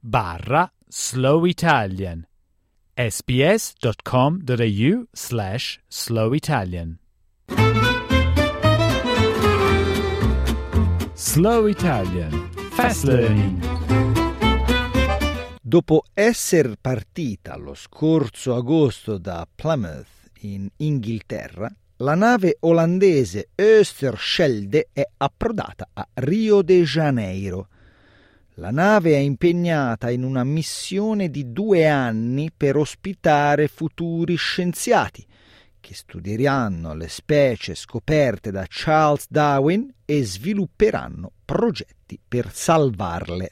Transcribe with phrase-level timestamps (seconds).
[0.00, 2.26] barra Slow Italian
[2.96, 4.42] sbs.com.au
[5.12, 6.98] slash Slow Italian
[11.14, 12.50] Slow Italian.
[12.72, 13.62] Fast Learning.
[15.62, 25.06] Dopo essere partita lo scorso agosto da Plymouth in Inghilterra, la nave olandese Österschelde è
[25.18, 27.68] approdata a Rio de Janeiro.
[28.54, 35.24] La nave è impegnata in una missione di due anni per ospitare futuri scienziati
[35.78, 43.50] che studieranno le specie scoperte da Charles Darwin e svilupperanno progetti per salvarle.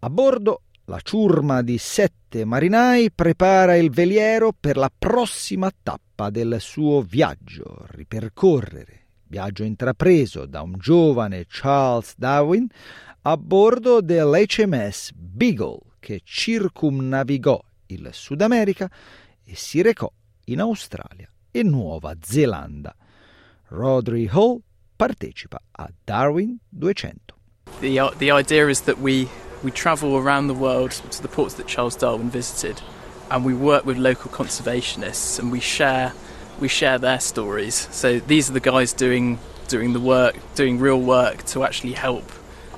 [0.00, 6.56] A bordo la ciurma di sette marinai prepara il veliero per la prossima tappa del
[6.60, 12.66] suo viaggio, ripercorrere viaggio intrapreso da un giovane Charles Darwin
[13.22, 18.90] a bordo dell'HMS Beagle che circumnavigò il Sud America
[19.44, 20.10] e si recò
[20.44, 22.94] in Australia e Nuova Zelanda.
[23.68, 24.60] Rodri Hall
[24.94, 27.34] partecipa a Darwin 200.
[27.80, 29.28] The, uh, the idea is that we
[29.62, 32.80] we travel around the world to the ports that Charles Darwin visited,
[33.30, 36.12] and we work with local conservationists, and we share
[36.60, 37.88] we share their stories.
[37.90, 42.24] So these are the guys doing doing the work, doing real work to actually help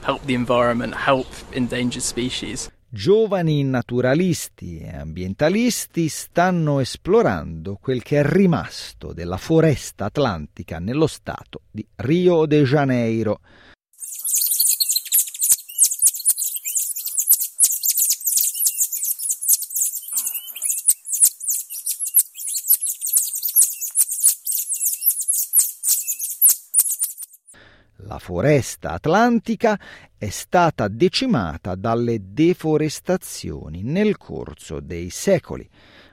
[0.02, 2.70] help the environment, help endangered species.
[2.90, 11.60] Giovani naturalisti e ambientalisti stanno esplorando quel che è rimasto della foresta atlantica nello stato
[11.70, 13.40] di Rio de Janeiro.
[28.08, 29.78] La foresta atlantica
[30.16, 35.68] è stata decimata dalle deforestazioni nel corso dei secoli,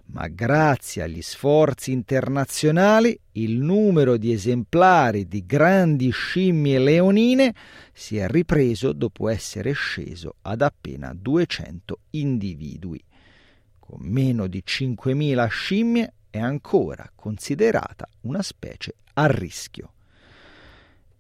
[0.08, 7.56] ma grazie agli sforzi internazionali il numero di esemplari di grandi scimmie leonine
[7.94, 13.02] si è ripreso dopo essere sceso ad appena 200 individui.
[13.80, 19.92] Con meno di 5.000 scimmie è ancora considerata una specie a rischio.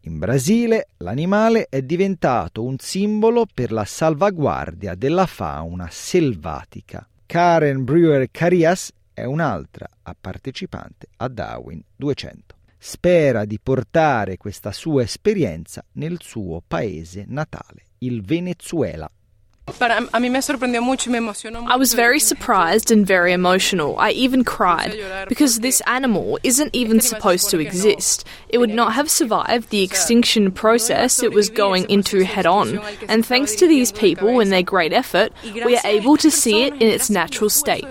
[0.05, 7.07] In Brasile l'animale è diventato un simbolo per la salvaguardia della fauna selvatica.
[7.25, 9.89] Karen Brewer Carias è un'altra
[10.19, 12.55] partecipante a Darwin 200.
[12.77, 19.09] Spera di portare questa sua esperienza nel suo paese natale, il Venezuela.
[19.67, 19.81] I
[21.77, 23.97] was very surprised and very emotional.
[23.97, 24.95] I even cried
[25.27, 28.27] because this animal isn't even supposed to exist.
[28.49, 32.79] It would not have survived the extinction process it was going into head on.
[33.09, 36.73] And thanks to these people and their great effort, we are able to see it
[36.75, 37.85] in its natural state.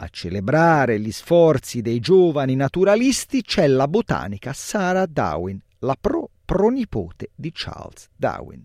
[0.00, 7.28] A celebrare gli sforzi dei giovani naturalisti c'è la botanica Sarah Darwin, la pro pronipote
[7.34, 8.64] di Charles Darwin.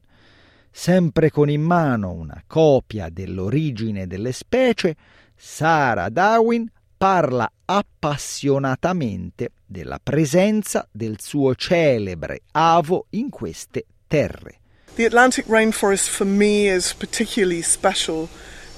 [0.71, 4.95] Sempre con in mano una copia dell'origine delle specie,
[5.35, 14.59] Sarah Darwin parla appassionatamente della presenza del suo celebre avo in queste terre.
[14.95, 18.29] The Atlantic rainforest for me is particularly special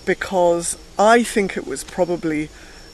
[0.03, 2.49] because I think it was probably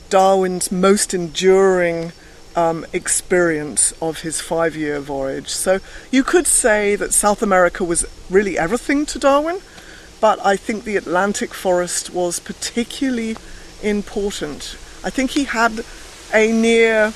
[0.09, 2.11] Darwin's most enduring
[2.55, 5.49] um, experience of his five year voyage.
[5.49, 5.79] So
[6.11, 9.59] you could say that South America was really everything to Darwin,
[10.19, 13.37] but I think the Atlantic forest was particularly
[13.81, 14.77] important.
[15.03, 15.83] I think he had
[16.33, 17.13] a near,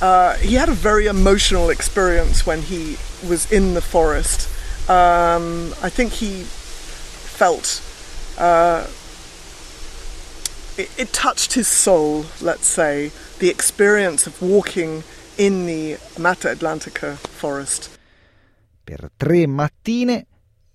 [0.00, 2.96] uh, he had a very emotional experience when he
[3.26, 4.48] was in the forest.
[4.88, 7.82] Um, I think he felt.
[8.38, 8.86] Uh,
[10.76, 15.02] it, it touched his soul, let's say, the experience of walking
[15.36, 17.98] in the Mata Atlantica forest.
[18.84, 20.26] Per tre mattine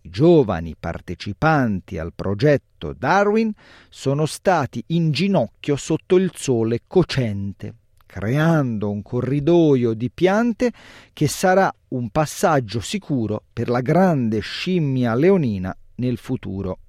[0.01, 3.51] i giovani partecipanti al progetto Darwin
[3.89, 10.71] sono stati in ginocchio sotto il sole cocente, creando un corridoio di piante
[11.13, 16.79] che sarà un passaggio sicuro per la grande scimmia leonina nel futuro.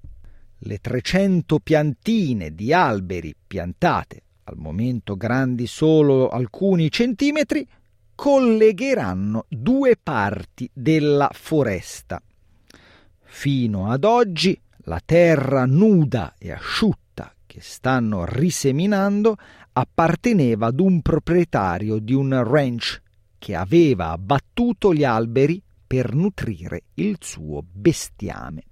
[0.57, 7.67] Le 300 piantine di alberi piantate, al momento grandi solo alcuni centimetri,
[8.15, 12.21] collegheranno due parti della foresta.
[13.23, 19.35] Fino ad oggi la terra nuda e asciutta che stanno riseminando
[19.73, 23.01] apparteneva ad un proprietario di un ranch
[23.37, 28.63] che aveva abbattuto gli alberi per nutrire il suo bestiame.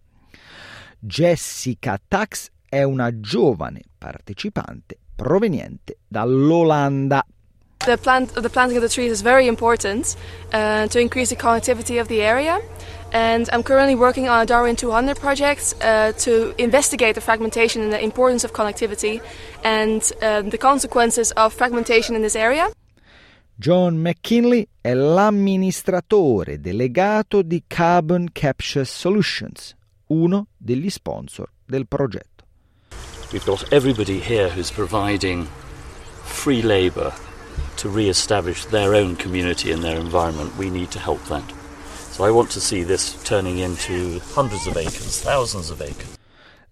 [0.98, 7.24] Jessica Tax è una giovane partecipante proveniente dall'Olanda.
[7.86, 10.16] The, plant, the planting of the trees is very important
[10.52, 12.60] uh, to increase the connectivity of the area.
[13.12, 17.94] And I'm currently working on a Darwin 200 project uh, to investigate the fragmentation and
[17.94, 19.22] the importance of connectivity
[19.64, 22.70] and uh, the consequences of fragmentation in this area.
[23.58, 29.74] John McKinley è l'amministratore delegato di Carbon Capture Solutions,
[30.08, 32.35] uno degli sponsor del progetto.
[33.36, 35.50] We've got everybody here who's providing
[36.24, 37.12] free labour
[37.76, 40.56] to re-establish their own community and their environment.
[40.56, 41.44] We need to help that.
[42.14, 46.18] So I want to see this turning into hundreds of acres, thousands of acres.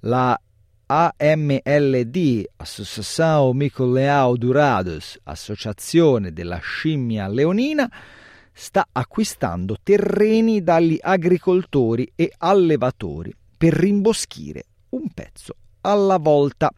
[0.04, 0.39] La
[0.88, 7.92] AMLD, Associação Micoleao Durados, Associazione della Scimmia Leonina,
[8.54, 16.71] sta acquistando terreni dagli agricoltori e allevatori per rimboschire un pezzo alla volta.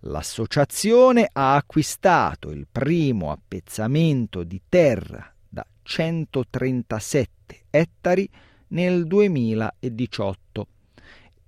[0.00, 8.28] L'associazione ha acquistato il primo appezzamento di terra da 137 ettari
[8.68, 10.66] nel 2018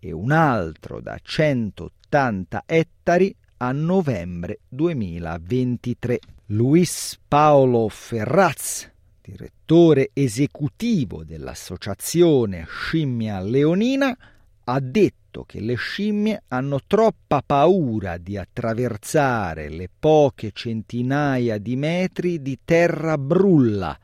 [0.01, 6.19] e un altro da 180 ettari a novembre 2023.
[6.47, 8.91] Luis Paolo Ferraz,
[9.21, 14.17] direttore esecutivo dell'associazione Scimmia Leonina,
[14.65, 22.43] ha detto che le scimmie hanno troppa paura di attraversare le poche centinaia di metri
[22.43, 23.99] di terra brulla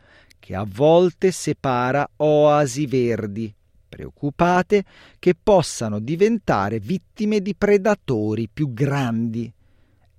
[0.45, 3.51] che a volte separa oasi verdi,
[3.89, 4.85] preoccupate
[5.19, 9.51] che possano diventare vittime di predatori più grandi.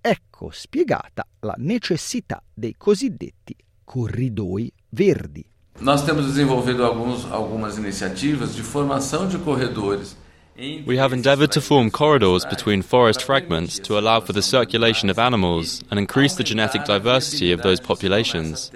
[0.02, 5.46] Ecco spiegata la necessità dei cosiddetti corridoi verdi.
[5.80, 10.16] Nós temos desenvolvido alguns, algumas iniciativas de formação de corredores.
[10.58, 15.20] We have endeavoured to form corridors between forest fragments to allow for the circulation of
[15.20, 18.72] animals and increase the genetic diversity of those populations.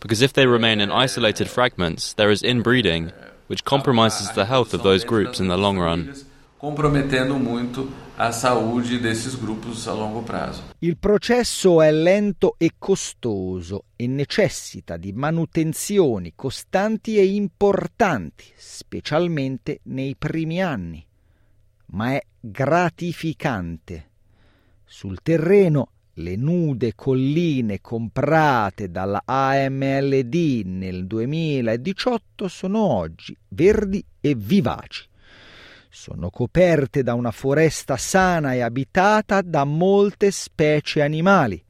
[0.00, 3.10] because if they remain in isolated fragments, there is inbreeding,
[3.46, 6.12] which compromises the health of those groups in the long run.
[6.58, 10.62] compromettendo muito a saúde desses grupos a longo prazo.
[10.80, 20.16] Il processo è lento e costoso e necessita di manutenzioni costanti e importanti, specialmente nei
[20.16, 21.04] primi anni,
[21.86, 24.10] ma è gratificante.
[24.84, 25.88] Sul terreno
[26.18, 35.08] le nude colline comprate dalla AMLD nel 2018 sono oggi verdi e vivaci.
[35.88, 41.62] Sono coperte da una foresta sana e abitata da molte specie animali,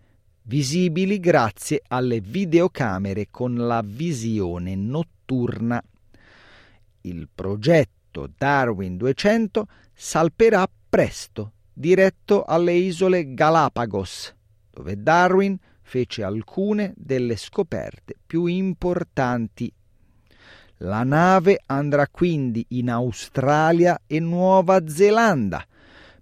[0.42, 5.82] visibili grazie alle videocamere con la visione notturna.
[7.02, 7.93] Il progetto
[8.36, 14.34] Darwin 200 salperà presto diretto alle isole Galapagos,
[14.70, 19.72] dove Darwin fece alcune delle scoperte più importanti.
[20.78, 25.64] La nave andrà quindi in Australia e Nuova Zelanda,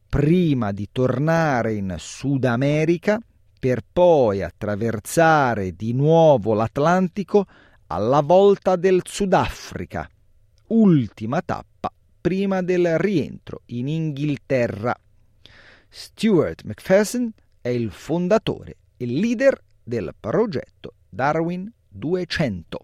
[0.08, 3.18] prima di tornare in Sud America
[3.58, 7.46] per poi attraversare di nuovo l'Atlantico
[7.86, 10.08] alla volta del Sudafrica,
[10.72, 14.96] ultima tappa prima del rientro in Inghilterra.
[15.88, 22.78] Stuart McPherson è il fondatore e leader del progetto Darwin 200.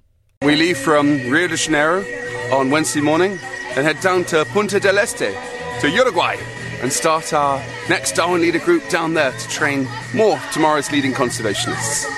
[0.45, 2.04] We leave from Rio de Janeiro
[2.50, 3.38] on Wednesday morning
[3.76, 5.33] and head down to Punta del Este
[5.80, 6.37] to Uruguay
[6.83, 12.17] and start our next Darwin leader group down there to train more tomorrow's leading conservationists.